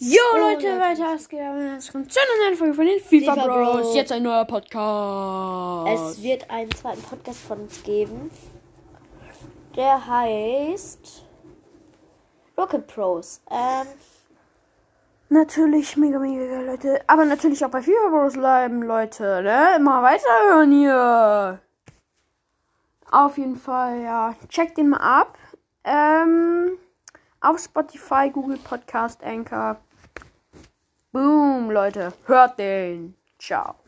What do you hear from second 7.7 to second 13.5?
geben. Der heißt Rocket Pros.